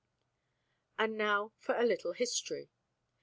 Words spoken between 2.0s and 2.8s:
history.